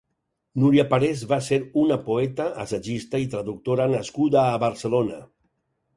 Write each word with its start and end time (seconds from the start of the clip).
Nuria 0.61 0.85
Parés 0.93 1.19
va 1.31 1.37
ser 1.47 1.59
una 1.83 1.99
poeta, 2.09 2.47
assagista 2.65 3.21
i 3.27 3.31
traductora 3.35 3.87
nascuda 3.95 4.43
a 4.47 4.59
Barcelona. 4.65 5.21